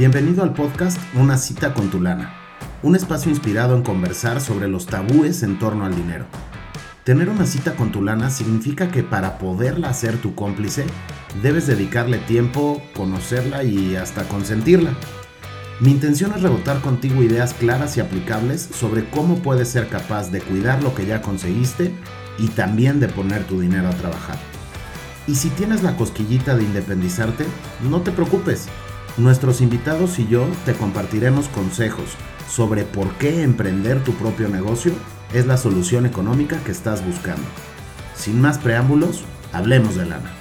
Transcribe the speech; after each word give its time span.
Bienvenido 0.00 0.42
al 0.42 0.54
podcast 0.54 0.98
Una 1.12 1.36
cita 1.36 1.74
con 1.74 1.90
tu 1.90 2.00
lana, 2.00 2.32
un 2.82 2.96
espacio 2.96 3.30
inspirado 3.30 3.76
en 3.76 3.82
conversar 3.82 4.40
sobre 4.40 4.66
los 4.66 4.86
tabúes 4.86 5.42
en 5.42 5.58
torno 5.58 5.84
al 5.84 5.94
dinero. 5.94 6.24
Tener 7.04 7.28
una 7.28 7.44
cita 7.44 7.76
con 7.76 7.92
tu 7.92 8.02
lana 8.02 8.30
significa 8.30 8.90
que 8.90 9.02
para 9.02 9.36
poderla 9.36 9.90
hacer 9.90 10.16
tu 10.16 10.34
cómplice, 10.34 10.86
debes 11.42 11.66
dedicarle 11.66 12.16
tiempo, 12.16 12.80
conocerla 12.96 13.62
y 13.62 13.94
hasta 13.94 14.24
consentirla. 14.24 14.94
Mi 15.80 15.90
intención 15.90 16.32
es 16.34 16.40
rebotar 16.40 16.80
contigo 16.80 17.22
ideas 17.22 17.52
claras 17.52 17.98
y 17.98 18.00
aplicables 18.00 18.70
sobre 18.72 19.04
cómo 19.10 19.42
puedes 19.42 19.68
ser 19.68 19.90
capaz 19.90 20.30
de 20.30 20.40
cuidar 20.40 20.82
lo 20.82 20.94
que 20.94 21.04
ya 21.04 21.20
conseguiste 21.20 21.92
y 22.38 22.48
también 22.48 23.00
de 23.00 23.08
poner 23.08 23.44
tu 23.44 23.60
dinero 23.60 23.88
a 23.88 23.96
trabajar. 23.96 24.38
Y 25.26 25.34
si 25.34 25.50
tienes 25.50 25.82
la 25.82 25.94
cosquillita 25.98 26.56
de 26.56 26.62
independizarte, 26.64 27.44
no 27.82 28.00
te 28.00 28.12
preocupes. 28.12 28.70
Nuestros 29.20 29.60
invitados 29.60 30.18
y 30.18 30.26
yo 30.28 30.46
te 30.64 30.72
compartiremos 30.72 31.48
consejos 31.48 32.06
sobre 32.48 32.84
por 32.84 33.12
qué 33.18 33.42
emprender 33.42 34.02
tu 34.02 34.14
propio 34.14 34.48
negocio 34.48 34.92
es 35.34 35.44
la 35.44 35.58
solución 35.58 36.06
económica 36.06 36.58
que 36.64 36.72
estás 36.72 37.04
buscando. 37.04 37.46
Sin 38.16 38.40
más 38.40 38.56
preámbulos, 38.56 39.24
hablemos 39.52 39.94
de 39.94 40.06
lana. 40.06 40.39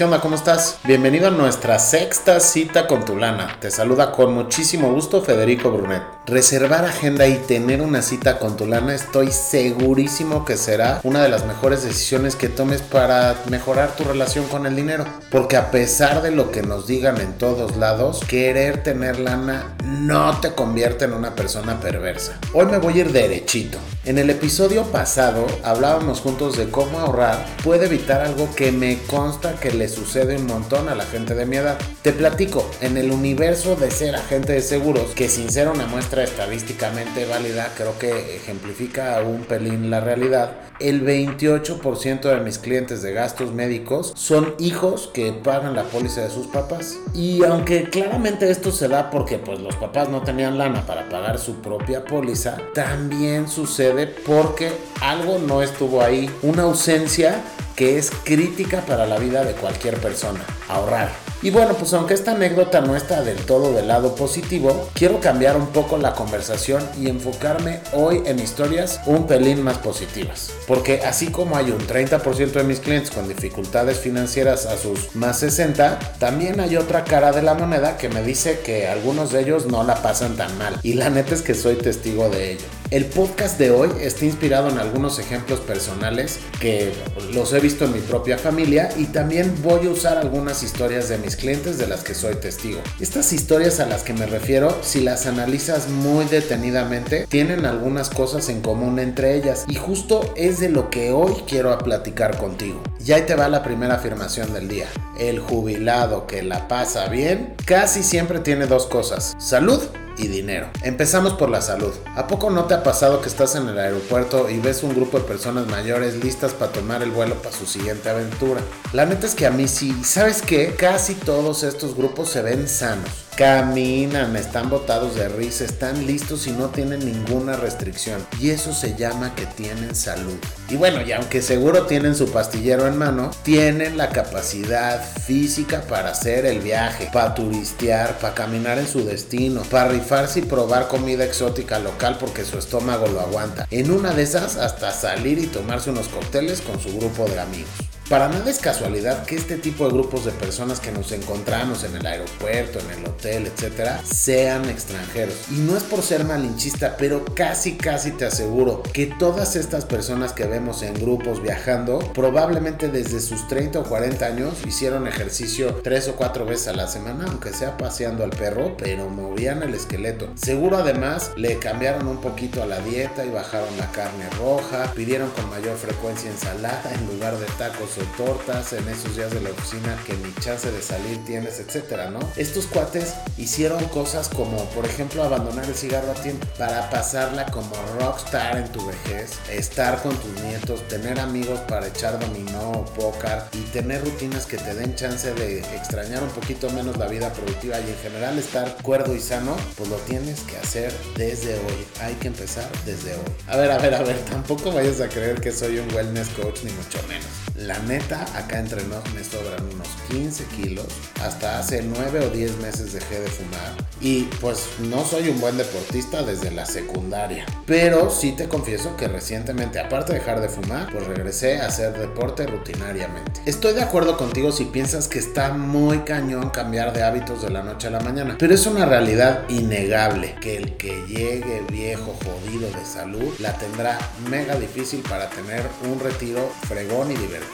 ¿Qué? 0.00 0.06
¿Cómo 0.22 0.34
estás? 0.34 0.78
Bienvenido 0.84 1.28
a 1.28 1.30
nuestra 1.30 1.78
sexta 1.78 2.40
cita 2.40 2.86
con 2.86 3.04
tu 3.04 3.18
lana. 3.18 3.58
Te 3.60 3.70
saluda 3.70 4.12
con 4.12 4.32
muchísimo 4.32 4.90
gusto 4.90 5.20
Federico 5.20 5.70
Brunet. 5.70 6.02
Reservar 6.24 6.86
agenda 6.86 7.26
y 7.26 7.36
tener 7.36 7.82
una 7.82 8.00
cita 8.00 8.38
con 8.38 8.56
tu 8.56 8.64
lana 8.64 8.94
estoy 8.94 9.30
segurísimo 9.30 10.46
que 10.46 10.56
será 10.56 11.00
una 11.04 11.22
de 11.22 11.28
las 11.28 11.44
mejores 11.44 11.82
decisiones 11.82 12.34
que 12.34 12.48
tomes 12.48 12.80
para 12.80 13.36
mejorar 13.50 13.94
tu 13.94 14.04
relación 14.04 14.46
con 14.46 14.64
el 14.64 14.74
dinero. 14.74 15.04
Porque 15.30 15.58
a 15.58 15.70
pesar 15.70 16.22
de 16.22 16.30
lo 16.30 16.50
que 16.50 16.62
nos 16.62 16.86
digan 16.86 17.20
en 17.20 17.36
todos 17.36 17.76
lados, 17.76 18.20
querer 18.26 18.82
tener 18.82 19.20
lana 19.20 19.76
no 19.84 20.40
te 20.40 20.54
convierte 20.54 21.04
en 21.04 21.12
una 21.12 21.34
persona 21.34 21.78
perversa. 21.78 22.38
Hoy 22.54 22.64
me 22.64 22.78
voy 22.78 22.94
a 22.94 23.00
ir 23.00 23.12
derechito. 23.12 23.76
En 24.06 24.16
el 24.16 24.30
episodio 24.30 24.84
pasado 24.84 25.46
hablábamos 25.62 26.20
juntos 26.20 26.56
de 26.56 26.70
cómo 26.70 27.00
ahorrar 27.00 27.44
puede 27.62 27.84
evitar 27.84 28.22
algo 28.22 28.48
que 28.54 28.72
me 28.72 28.98
consta 29.02 29.56
que 29.60 29.70
le 29.72 29.89
sucede 29.90 30.36
un 30.36 30.46
montón 30.46 30.88
a 30.88 30.94
la 30.94 31.04
gente 31.04 31.34
de 31.34 31.46
mi 31.46 31.56
edad. 31.56 31.78
Te 32.02 32.12
platico, 32.12 32.68
en 32.80 32.96
el 32.96 33.10
universo 33.10 33.76
de 33.76 33.90
ser 33.90 34.16
agente 34.16 34.54
de 34.54 34.62
seguros, 34.62 35.10
que 35.14 35.28
sin 35.28 35.50
ser 35.50 35.68
una 35.68 35.86
muestra 35.86 36.24
estadísticamente 36.24 37.26
válida, 37.26 37.72
creo 37.76 37.98
que 37.98 38.36
ejemplifica 38.36 39.20
un 39.20 39.44
pelín 39.44 39.90
la 39.90 40.00
realidad, 40.00 40.52
el 40.80 41.04
28% 41.04 42.20
de 42.22 42.40
mis 42.40 42.58
clientes 42.58 43.02
de 43.02 43.12
gastos 43.12 43.52
médicos 43.52 44.12
son 44.16 44.54
hijos 44.58 45.10
que 45.12 45.32
pagan 45.32 45.76
la 45.76 45.84
póliza 45.84 46.22
de 46.22 46.30
sus 46.30 46.46
papás. 46.46 46.96
Y 47.14 47.44
aunque 47.44 47.84
claramente 47.84 48.50
esto 48.50 48.72
se 48.72 48.88
da 48.88 49.10
porque 49.10 49.38
pues 49.38 49.60
los 49.60 49.76
papás 49.76 50.08
no 50.08 50.22
tenían 50.22 50.56
lana 50.56 50.86
para 50.86 51.08
pagar 51.08 51.38
su 51.38 51.56
propia 51.56 52.04
póliza, 52.04 52.56
también 52.74 53.48
sucede 53.48 54.06
porque 54.06 54.72
algo 55.00 55.38
no 55.38 55.62
estuvo 55.62 56.00
ahí, 56.00 56.30
una 56.42 56.62
ausencia 56.62 57.42
que 57.80 57.96
es 57.96 58.10
crítica 58.24 58.82
para 58.82 59.06
la 59.06 59.18
vida 59.18 59.42
de 59.42 59.54
cualquier 59.54 59.98
persona, 60.02 60.44
ahorrar. 60.68 61.08
Y 61.40 61.48
bueno, 61.48 61.72
pues 61.72 61.94
aunque 61.94 62.12
esta 62.12 62.32
anécdota 62.32 62.82
no 62.82 62.94
está 62.94 63.22
del 63.22 63.38
todo 63.46 63.72
del 63.72 63.88
lado 63.88 64.14
positivo, 64.16 64.90
quiero 64.92 65.18
cambiar 65.18 65.56
un 65.56 65.68
poco 65.68 65.96
la 65.96 66.12
conversación 66.12 66.86
y 67.00 67.08
enfocarme 67.08 67.80
hoy 67.94 68.20
en 68.26 68.38
historias 68.38 69.00
un 69.06 69.26
pelín 69.26 69.62
más 69.62 69.78
positivas. 69.78 70.50
Porque 70.66 71.00
así 71.06 71.28
como 71.28 71.56
hay 71.56 71.70
un 71.70 71.78
30% 71.78 72.52
de 72.52 72.64
mis 72.64 72.80
clientes 72.80 73.10
con 73.10 73.26
dificultades 73.26 73.98
financieras 73.98 74.66
a 74.66 74.76
sus 74.76 75.16
más 75.16 75.38
60, 75.38 75.98
también 76.18 76.60
hay 76.60 76.76
otra 76.76 77.04
cara 77.04 77.32
de 77.32 77.40
la 77.40 77.54
moneda 77.54 77.96
que 77.96 78.10
me 78.10 78.22
dice 78.22 78.60
que 78.60 78.88
algunos 78.88 79.32
de 79.32 79.40
ellos 79.40 79.64
no 79.64 79.84
la 79.84 80.02
pasan 80.02 80.36
tan 80.36 80.58
mal. 80.58 80.78
Y 80.82 80.92
la 80.92 81.08
neta 81.08 81.34
es 81.34 81.40
que 81.40 81.54
soy 81.54 81.76
testigo 81.76 82.28
de 82.28 82.52
ello. 82.52 82.79
El 82.90 83.04
podcast 83.04 83.56
de 83.56 83.70
hoy 83.70 83.88
está 84.00 84.24
inspirado 84.24 84.68
en 84.68 84.78
algunos 84.78 85.20
ejemplos 85.20 85.60
personales 85.60 86.40
que 86.58 86.92
los 87.32 87.52
he 87.52 87.60
visto 87.60 87.84
en 87.84 87.92
mi 87.92 88.00
propia 88.00 88.36
familia 88.36 88.88
y 88.96 89.04
también 89.04 89.54
voy 89.62 89.86
a 89.86 89.90
usar 89.90 90.18
algunas 90.18 90.64
historias 90.64 91.08
de 91.08 91.18
mis 91.18 91.36
clientes 91.36 91.78
de 91.78 91.86
las 91.86 92.02
que 92.02 92.14
soy 92.14 92.34
testigo. 92.34 92.80
Estas 92.98 93.32
historias 93.32 93.78
a 93.78 93.86
las 93.86 94.02
que 94.02 94.12
me 94.12 94.26
refiero, 94.26 94.76
si 94.82 95.02
las 95.02 95.26
analizas 95.26 95.88
muy 95.88 96.24
detenidamente, 96.24 97.28
tienen 97.28 97.64
algunas 97.64 98.10
cosas 98.10 98.48
en 98.48 98.60
común 98.60 98.98
entre 98.98 99.36
ellas 99.36 99.66
y 99.68 99.76
justo 99.76 100.34
es 100.34 100.58
de 100.58 100.68
lo 100.68 100.90
que 100.90 101.12
hoy 101.12 101.44
quiero 101.46 101.78
platicar 101.78 102.38
contigo. 102.38 102.82
Y 103.06 103.12
ahí 103.12 103.22
te 103.22 103.36
va 103.36 103.48
la 103.48 103.62
primera 103.62 103.94
afirmación 103.94 104.52
del 104.52 104.66
día. 104.66 104.88
El 105.16 105.38
jubilado 105.38 106.26
que 106.26 106.42
la 106.42 106.66
pasa 106.66 107.06
bien 107.06 107.54
casi 107.66 108.02
siempre 108.02 108.40
tiene 108.40 108.66
dos 108.66 108.86
cosas, 108.86 109.36
salud 109.38 109.80
y 110.20 110.28
dinero. 110.28 110.68
Empezamos 110.82 111.34
por 111.34 111.50
la 111.50 111.62
salud. 111.62 111.92
¿A 112.16 112.26
poco 112.26 112.50
no 112.50 112.64
te 112.66 112.74
ha 112.74 112.82
pasado 112.82 113.20
que 113.20 113.28
estás 113.28 113.54
en 113.56 113.68
el 113.68 113.78
aeropuerto 113.78 114.50
y 114.50 114.58
ves 114.58 114.82
un 114.82 114.94
grupo 114.94 115.18
de 115.18 115.24
personas 115.24 115.66
mayores 115.68 116.22
listas 116.22 116.52
para 116.52 116.72
tomar 116.72 117.02
el 117.02 117.10
vuelo 117.10 117.36
para 117.36 117.56
su 117.56 117.66
siguiente 117.66 118.10
aventura? 118.10 118.60
La 118.92 119.06
neta 119.06 119.26
es 119.26 119.34
que 119.34 119.46
a 119.46 119.50
mí 119.50 119.68
sí, 119.68 119.96
¿sabes 120.04 120.42
qué? 120.42 120.74
Casi 120.76 121.14
todos 121.14 121.62
estos 121.62 121.96
grupos 121.96 122.28
se 122.28 122.42
ven 122.42 122.68
sanos 122.68 123.29
caminan, 123.40 124.36
están 124.36 124.68
botados 124.68 125.14
de 125.14 125.26
risa, 125.30 125.64
están 125.64 126.06
listos 126.06 126.46
y 126.46 126.50
no 126.50 126.68
tienen 126.68 127.00
ninguna 127.06 127.56
restricción. 127.56 128.20
Y 128.38 128.50
eso 128.50 128.74
se 128.74 128.96
llama 128.96 129.34
que 129.34 129.46
tienen 129.46 129.94
salud. 129.94 130.36
Y 130.68 130.76
bueno, 130.76 131.00
y 131.00 131.12
aunque 131.12 131.40
seguro 131.40 131.86
tienen 131.86 132.14
su 132.14 132.30
pastillero 132.30 132.86
en 132.86 132.98
mano, 132.98 133.30
tienen 133.42 133.96
la 133.96 134.10
capacidad 134.10 135.02
física 135.02 135.80
para 135.88 136.10
hacer 136.10 136.44
el 136.44 136.58
viaje, 136.58 137.08
para 137.10 137.34
turistear, 137.34 138.18
para 138.18 138.34
caminar 138.34 138.78
en 138.78 138.86
su 138.86 139.06
destino, 139.06 139.62
para 139.62 139.88
rifarse 139.88 140.40
y 140.40 140.42
probar 140.42 140.88
comida 140.88 141.24
exótica 141.24 141.78
local 141.78 142.18
porque 142.20 142.44
su 142.44 142.58
estómago 142.58 143.06
lo 143.06 143.22
aguanta. 143.22 143.66
En 143.70 143.90
una 143.90 144.12
de 144.12 144.24
esas, 144.24 144.58
hasta 144.58 144.92
salir 144.92 145.38
y 145.38 145.46
tomarse 145.46 145.88
unos 145.88 146.08
cócteles 146.08 146.60
con 146.60 146.78
su 146.78 146.94
grupo 146.94 147.24
de 147.24 147.40
amigos. 147.40 147.89
Para 148.10 148.28
nada 148.28 148.50
es 148.50 148.58
casualidad 148.58 149.24
que 149.24 149.36
este 149.36 149.56
tipo 149.56 149.86
de 149.86 149.92
grupos 149.92 150.24
de 150.24 150.32
personas 150.32 150.80
que 150.80 150.90
nos 150.90 151.12
encontramos 151.12 151.84
en 151.84 151.94
el 151.94 152.04
aeropuerto, 152.04 152.80
en 152.80 152.98
el 152.98 153.06
hotel, 153.06 153.46
etcétera, 153.46 154.02
sean 154.04 154.68
extranjeros. 154.68 155.36
Y 155.48 155.60
no 155.60 155.76
es 155.76 155.84
por 155.84 156.02
ser 156.02 156.24
malinchista, 156.24 156.96
pero 156.96 157.24
casi, 157.36 157.76
casi 157.76 158.10
te 158.10 158.24
aseguro 158.24 158.82
que 158.82 159.06
todas 159.06 159.54
estas 159.54 159.84
personas 159.84 160.32
que 160.32 160.44
vemos 160.44 160.82
en 160.82 160.94
grupos 160.94 161.40
viajando, 161.40 162.00
probablemente 162.12 162.88
desde 162.88 163.20
sus 163.20 163.46
30 163.46 163.78
o 163.78 163.84
40 163.84 164.26
años 164.26 164.54
hicieron 164.66 165.06
ejercicio 165.06 165.76
tres 165.84 166.08
o 166.08 166.16
cuatro 166.16 166.44
veces 166.44 166.66
a 166.66 166.72
la 166.72 166.88
semana, 166.88 167.26
aunque 167.28 167.52
sea 167.52 167.76
paseando 167.76 168.24
al 168.24 168.30
perro, 168.30 168.76
pero 168.76 169.08
movían 169.08 169.62
el 169.62 169.72
esqueleto. 169.72 170.30
Seguro 170.34 170.78
además 170.78 171.30
le 171.36 171.60
cambiaron 171.60 172.08
un 172.08 172.20
poquito 172.20 172.60
a 172.60 172.66
la 172.66 172.80
dieta 172.80 173.24
y 173.24 173.30
bajaron 173.30 173.76
la 173.78 173.92
carne 173.92 174.28
roja, 174.36 174.92
pidieron 174.96 175.30
con 175.30 175.48
mayor 175.48 175.76
frecuencia 175.76 176.28
ensalada 176.28 176.92
en 176.92 177.06
lugar 177.06 177.38
de 177.38 177.46
tacos 177.56 177.99
tortas 178.16 178.72
en 178.72 178.88
esos 178.88 179.16
días 179.16 179.30
de 179.30 179.40
la 179.40 179.50
oficina 179.50 179.96
que 180.06 180.14
ni 180.14 180.34
chance 180.40 180.70
de 180.70 180.82
salir 180.82 181.24
tienes, 181.24 181.60
etcétera, 181.60 182.10
¿no? 182.10 182.20
Estos 182.36 182.66
cuates 182.66 183.14
hicieron 183.36 183.84
cosas 183.86 184.28
como, 184.28 184.64
por 184.70 184.86
ejemplo, 184.86 185.22
abandonar 185.22 185.64
el 185.64 185.74
cigarro 185.74 186.12
a 186.12 186.14
tiempo 186.14 186.46
para 186.58 186.88
pasarla 186.90 187.46
como 187.46 187.74
rockstar 187.98 188.56
en 188.56 188.70
tu 188.72 188.86
vejez, 188.86 189.32
estar 189.50 190.02
con 190.02 190.16
tus 190.16 190.32
nietos, 190.42 190.86
tener 190.88 191.20
amigos 191.20 191.60
para 191.60 191.86
echar 191.86 192.18
dominó 192.18 192.72
o 192.72 192.84
póker 192.84 193.42
y 193.52 193.62
tener 193.72 194.04
rutinas 194.04 194.46
que 194.46 194.56
te 194.56 194.74
den 194.74 194.94
chance 194.94 195.32
de 195.34 195.60
extrañar 195.74 196.22
un 196.22 196.30
poquito 196.30 196.70
menos 196.70 196.96
la 196.96 197.06
vida 197.06 197.32
productiva 197.32 197.78
y 197.80 197.88
en 197.88 197.96
general 197.98 198.38
estar 198.38 198.76
cuerdo 198.82 199.14
y 199.14 199.20
sano, 199.20 199.56
pues 199.76 199.88
lo 199.88 199.96
tienes 199.96 200.40
que 200.40 200.56
hacer 200.56 200.92
desde 201.16 201.54
hoy. 201.54 201.86
Hay 202.00 202.14
que 202.14 202.28
empezar 202.28 202.68
desde 202.84 203.14
hoy. 203.14 203.32
A 203.46 203.56
ver, 203.56 203.70
a 203.70 203.78
ver, 203.78 203.94
a 203.94 204.02
ver, 204.02 204.18
tampoco 204.30 204.72
vayas 204.72 205.00
a 205.00 205.08
creer 205.08 205.40
que 205.40 205.52
soy 205.52 205.78
un 205.78 205.92
wellness 205.94 206.28
coach 206.30 206.62
ni 206.64 206.72
mucho 206.72 206.98
menos. 207.08 207.39
La 207.60 207.78
neta, 207.80 208.22
acá 208.38 208.58
entre 208.58 208.82
nos 208.84 209.04
me 209.12 209.22
sobran 209.22 209.62
unos 209.74 209.88
15 210.08 210.44
kilos. 210.56 210.86
Hasta 211.22 211.58
hace 211.58 211.82
9 211.82 212.20
o 212.20 212.30
10 212.30 212.56
meses 212.56 212.94
dejé 212.94 213.20
de 213.20 213.28
fumar. 213.28 213.74
Y 214.00 214.22
pues 214.40 214.66
no 214.78 215.04
soy 215.04 215.28
un 215.28 215.38
buen 215.42 215.58
deportista 215.58 216.22
desde 216.22 216.50
la 216.52 216.64
secundaria. 216.64 217.44
Pero 217.66 218.08
sí 218.08 218.32
te 218.32 218.48
confieso 218.48 218.96
que 218.96 219.08
recientemente, 219.08 219.78
aparte 219.78 220.14
de 220.14 220.20
dejar 220.20 220.40
de 220.40 220.48
fumar, 220.48 220.90
pues 220.90 221.06
regresé 221.06 221.60
a 221.60 221.66
hacer 221.66 221.92
deporte 221.98 222.46
rutinariamente. 222.46 223.42
Estoy 223.44 223.74
de 223.74 223.82
acuerdo 223.82 224.16
contigo 224.16 224.52
si 224.52 224.64
piensas 224.64 225.06
que 225.06 225.18
está 225.18 225.52
muy 225.52 225.98
cañón 225.98 226.48
cambiar 226.48 226.94
de 226.94 227.02
hábitos 227.02 227.42
de 227.42 227.50
la 227.50 227.62
noche 227.62 227.88
a 227.88 227.90
la 227.90 228.00
mañana. 228.00 228.36
Pero 228.38 228.54
es 228.54 228.64
una 228.64 228.86
realidad 228.86 229.46
innegable 229.50 230.34
que 230.40 230.56
el 230.56 230.78
que 230.78 231.04
llegue 231.06 231.62
viejo, 231.70 232.16
jodido 232.24 232.70
de 232.70 232.86
salud, 232.86 233.34
la 233.38 233.52
tendrá 233.58 233.98
mega 234.30 234.54
difícil 234.54 235.02
para 235.02 235.28
tener 235.28 235.62
un 235.84 236.00
retiro 236.00 236.50
fregón 236.66 237.12
y 237.12 237.16
divertido 237.16 237.49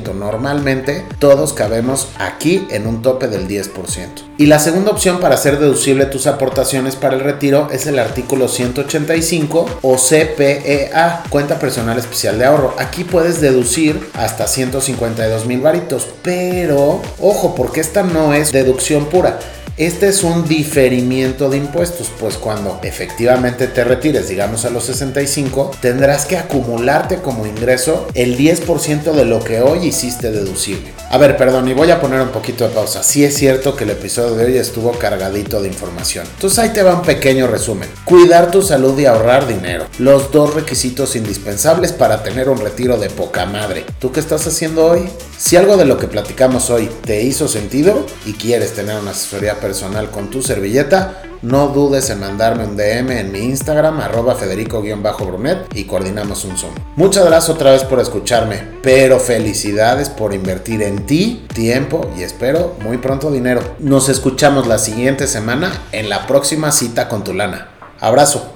10%. 0.06 0.14
Normalmente 0.14 1.04
todos 1.18 1.52
cabemos 1.52 2.08
aquí 2.18 2.66
en 2.70 2.86
un 2.86 3.02
tope 3.02 3.28
del 3.28 3.48
10%. 3.48 4.26
Y 4.38 4.46
la 4.46 4.58
segunda 4.58 4.90
opción 4.90 5.20
para 5.20 5.34
hacer 5.34 5.58
deducible 5.58 6.06
tus 6.06 6.26
aportaciones 6.26 6.94
para 6.96 7.14
el 7.16 7.20
retiro 7.20 7.68
es 7.72 7.86
el 7.86 7.98
artículo 7.98 8.48
185 8.48 9.66
o 9.82 9.96
CPEA, 9.96 11.24
cuenta 11.30 11.58
personal 11.58 11.98
especial 11.98 12.38
de 12.38 12.44
ahorro. 12.44 12.74
Aquí 12.78 13.04
puedes 13.04 13.40
deducir 13.40 14.10
hasta 14.14 14.46
152 14.46 15.46
mil 15.46 15.60
varitos, 15.60 16.08
pero 16.22 17.00
ojo, 17.20 17.54
porque 17.54 17.80
esta 17.80 18.02
no 18.02 18.34
es 18.34 18.52
deducción 18.52 19.06
pura. 19.06 19.38
Este 19.76 20.08
es 20.08 20.24
un 20.24 20.48
diferimiento 20.48 21.50
de 21.50 21.58
impuestos, 21.58 22.10
pues 22.18 22.38
cuando 22.38 22.80
efectivamente 22.82 23.66
te 23.66 23.84
retires, 23.84 24.26
digamos 24.26 24.64
a 24.64 24.70
los 24.70 24.84
65, 24.84 25.72
tendrás 25.82 26.24
que 26.24 26.38
acumularte 26.38 27.18
como 27.18 27.44
ingreso 27.44 28.06
el 28.14 28.38
10% 28.38 29.12
de 29.12 29.26
lo 29.26 29.44
que 29.44 29.60
hoy 29.60 29.88
hiciste 29.88 30.32
deducible. 30.32 30.94
A 31.10 31.18
ver, 31.18 31.36
perdón, 31.36 31.68
y 31.68 31.74
voy 31.74 31.90
a 31.90 32.00
poner 32.00 32.22
un 32.22 32.30
poquito 32.30 32.66
de 32.66 32.74
pausa. 32.74 33.02
Sí 33.02 33.22
es 33.22 33.34
cierto 33.34 33.76
que 33.76 33.84
el 33.84 33.90
episodio 33.90 34.34
de 34.34 34.46
hoy 34.46 34.56
estuvo 34.56 34.92
cargadito 34.92 35.60
de 35.60 35.68
información. 35.68 36.26
Entonces 36.36 36.58
ahí 36.58 36.70
te 36.70 36.82
va 36.82 36.94
un 36.94 37.02
pequeño 37.02 37.46
resumen. 37.46 37.90
Cuidar 38.06 38.50
tu 38.50 38.62
salud 38.62 38.98
y 38.98 39.04
ahorrar 39.04 39.46
dinero. 39.46 39.84
Los 39.98 40.32
dos 40.32 40.54
requisitos 40.54 41.16
indispensables 41.16 41.92
para 41.92 42.22
tener 42.22 42.48
un 42.48 42.58
retiro 42.58 42.96
de 42.96 43.10
poca 43.10 43.44
madre. 43.44 43.84
¿Tú 43.98 44.10
qué 44.10 44.20
estás 44.20 44.46
haciendo 44.46 44.86
hoy? 44.86 45.10
Si 45.38 45.56
algo 45.56 45.76
de 45.76 45.84
lo 45.84 45.98
que 45.98 46.08
platicamos 46.08 46.70
hoy 46.70 46.88
te 47.04 47.22
hizo 47.22 47.46
sentido 47.46 48.06
y 48.24 48.32
quieres 48.32 48.74
tener 48.74 48.98
una 48.98 49.10
asesoría 49.10 49.60
personal 49.60 50.10
con 50.10 50.30
tu 50.30 50.42
servilleta, 50.42 51.22
no 51.42 51.68
dudes 51.68 52.08
en 52.08 52.20
mandarme 52.20 52.64
un 52.64 52.76
DM 52.76 53.10
en 53.10 53.30
mi 53.30 53.40
Instagram, 53.40 54.00
arroba 54.00 54.34
federico-brunet 54.34 55.74
y 55.74 55.84
coordinamos 55.84 56.44
un 56.46 56.56
Zoom. 56.56 56.72
Muchas 56.96 57.26
gracias 57.26 57.50
otra 57.50 57.72
vez 57.72 57.84
por 57.84 58.00
escucharme, 58.00 58.62
pero 58.82 59.20
felicidades 59.20 60.08
por 60.08 60.32
invertir 60.32 60.82
en 60.82 61.04
ti, 61.04 61.46
tiempo 61.52 62.10
y 62.16 62.22
espero 62.22 62.74
muy 62.82 62.96
pronto 62.96 63.30
dinero. 63.30 63.60
Nos 63.78 64.08
escuchamos 64.08 64.66
la 64.66 64.78
siguiente 64.78 65.26
semana 65.26 65.70
en 65.92 66.08
la 66.08 66.26
próxima 66.26 66.72
cita 66.72 67.08
con 67.08 67.24
tu 67.24 67.34
lana. 67.34 67.68
Abrazo. 68.00 68.55